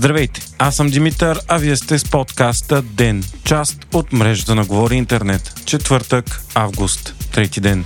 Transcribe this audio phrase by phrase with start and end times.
[0.00, 4.96] Здравейте, аз съм Димитър, а вие сте с подкаста ДЕН, част от мрежата на Говори
[4.96, 5.52] Интернет.
[5.64, 7.84] Четвъртък, август, трети ден.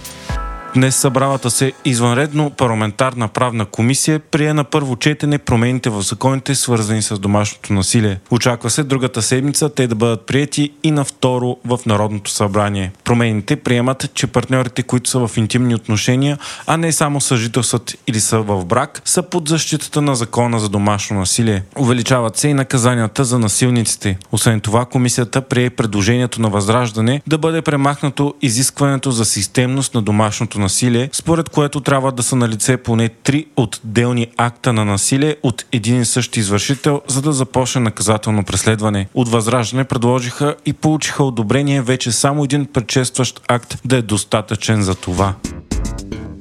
[0.74, 7.02] Днес събралата се извънредно парламентарна правна комисия прие на първо четене промените в законите, свързани
[7.02, 8.18] с домашното насилие.
[8.30, 12.92] Очаква се другата седмица те да бъдат прияти и на второ в Народното събрание.
[13.04, 18.38] Промените приемат, че партньорите, които са в интимни отношения, а не само съжителстват или са
[18.38, 21.62] в брак, са под защитата на закона за домашно насилие.
[21.78, 24.18] Увеличават се и наказанията за насилниците.
[24.32, 30.58] Освен това, комисията прие предложението на Възраждане да бъде премахнато изискването за системност на домашното
[30.58, 30.63] насилие,
[31.12, 36.00] според което трябва да са на лице поне три отделни акта на насилие от един
[36.00, 39.08] и същи извършител, за да започне наказателно преследване.
[39.14, 44.94] От Възраждане предложиха и получиха одобрение вече само един предшестващ акт да е достатъчен за
[44.94, 45.34] това.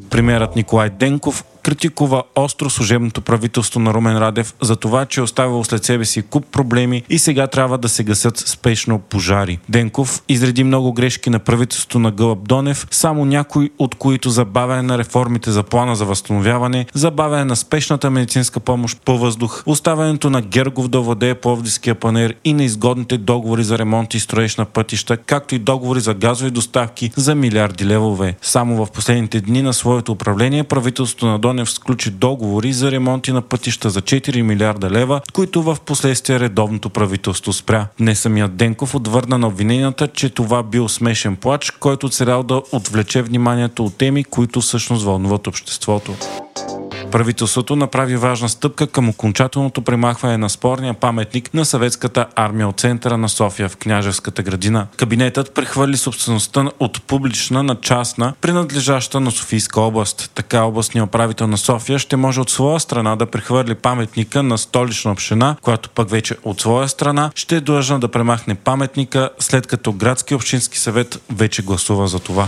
[0.10, 5.64] Премьерът Николай Денков критикува остро служебното правителство на Румен Радев за това, че е оставил
[5.64, 9.60] след себе си куп проблеми и сега трябва да се гасят спешно пожари.
[9.70, 14.98] Денков изреди много грешки на правителството на Гълъб Донев, само някои от които забавяне на
[14.98, 20.88] реформите за плана за възстановяване, забавяне на спешната медицинска помощ по въздух, оставянето на Гергов
[20.88, 25.60] да владее Пловдивския панер и неизгодните договори за ремонт и строеж на пътища, както и
[25.60, 28.36] договори за газови доставки за милиарди левове.
[28.42, 33.32] Само в последните дни на своето управление правителството на Донев Донев сключи договори за ремонти
[33.32, 37.88] на пътища за 4 милиарда лева, които в последствие редовното правителство спря.
[38.00, 43.22] Не самият Денков отвърна на обвиненията, че това бил смешен плач, който целял да отвлече
[43.22, 46.16] вниманието от теми, които всъщност вълнуват обществото
[47.14, 53.18] правителството направи важна стъпка към окончателното премахване на спорния паметник на съветската армия от центъра
[53.18, 54.88] на София в Княжевската градина.
[54.98, 60.32] Кабинетът прехвърли собствеността от публична на частна, принадлежаща на Софийска област.
[60.36, 65.12] Така областният управител на София ще може от своя страна да прехвърли паметника на столична
[65.12, 69.94] община, която пък вече от своя страна ще е длъжна да премахне паметника, след като
[69.94, 72.48] градски общински съвет вече гласува за това.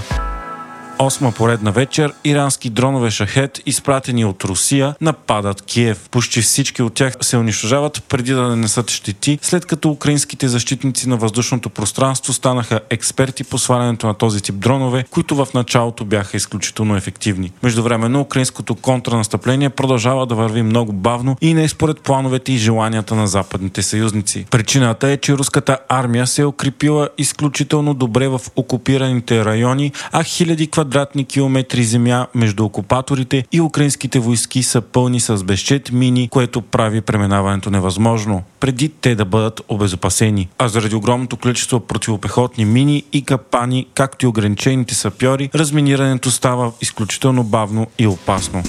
[0.99, 6.09] Осма поредна вечер ирански дронове шахет, изпратени от Русия, нападат Киев.
[6.09, 11.17] Почти всички от тях се унищожават преди да нанесат щети, след като украинските защитници на
[11.17, 16.95] въздушното пространство станаха експерти по свалянето на този тип дронове, които в началото бяха изключително
[16.95, 17.51] ефективни.
[17.63, 23.27] Междувременно украинското контранастъпление продължава да върви много бавно и не според плановете и желанията на
[23.27, 24.45] западните съюзници.
[24.51, 30.67] Причината е, че руската армия се е укрепила изключително добре в окупираните райони, а хиляди
[30.67, 36.61] квадратни квадратни километри земя между окупаторите и украинските войски са пълни с безчет мини, което
[36.61, 40.49] прави преминаването невъзможно, преди те да бъдат обезопасени.
[40.57, 47.43] А заради огромното количество противопехотни мини и капани, както и ограничените сапьори, разминирането става изключително
[47.43, 48.63] бавно и опасно.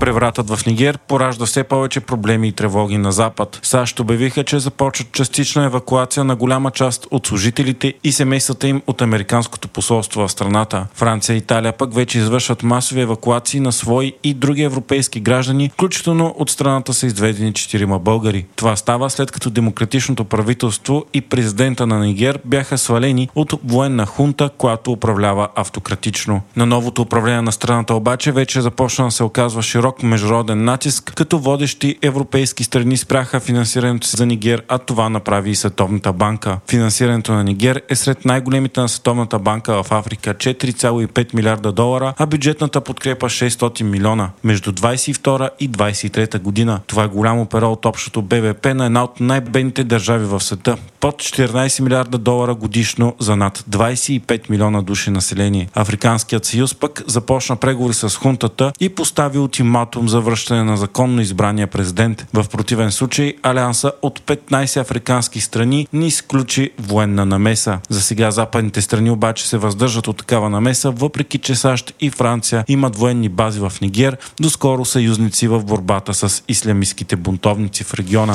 [0.00, 3.60] Превратът в Нигер поражда все повече проблеми и тревоги на Запад.
[3.62, 9.02] САЩ обявиха, че започват частична евакуация на голяма част от служителите и семействата им от
[9.02, 10.86] Американското посолство в страната.
[10.94, 16.34] Франция и Италия пък вече извършват масови евакуации на свои и други европейски граждани, включително
[16.38, 18.46] от страната са изведени четирима българи.
[18.56, 24.50] Това става след като демократичното правителство и президента на Нигер бяха свалени от военна хунта,
[24.58, 26.40] която управлява автократично.
[26.56, 31.12] На новото управление на страната обаче вече започна да се оказва широк широк международен натиск,
[31.14, 36.58] като водещи европейски страни спряха финансирането си за Нигер, а това направи и Световната банка.
[36.68, 42.26] Финансирането на Нигер е сред най-големите на Световната банка в Африка 4,5 милиарда долара, а
[42.26, 46.80] бюджетната подкрепа 600 милиона между 22 и 23 година.
[46.86, 50.76] Това е голямо перо от общото БВП на една от най-бедните държави в света.
[51.00, 55.68] Под 14 милиарда долара годишно за над 25 милиона души население.
[55.74, 61.20] Африканският съюз пък започна преговори с хунтата и постави ултиматум ултиматум за връщане на законно
[61.20, 62.26] избрания президент.
[62.34, 67.78] В противен случай Алианса от 15 африкански страни ни изключи военна намеса.
[67.88, 72.64] За сега западните страни обаче се въздържат от такава намеса, въпреки че САЩ и Франция
[72.68, 78.34] имат военни бази в Нигер, доскоро съюзници в борбата с ислямистските бунтовници в региона.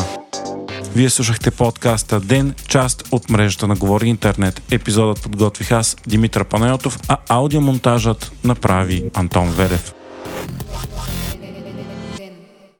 [0.95, 4.61] Вие слушахте подкаста Ден, част от мрежата на Говори Интернет.
[4.71, 9.98] Епизодът подготвих аз, Димитър Панайотов, а аудиомонтажът направи Антон Верев.